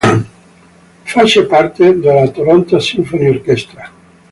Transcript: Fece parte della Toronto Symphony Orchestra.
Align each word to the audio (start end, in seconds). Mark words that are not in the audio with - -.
Fece 1.05 1.43
parte 1.45 1.99
della 1.99 2.27
Toronto 2.29 2.79
Symphony 2.79 3.27
Orchestra. 3.27 3.87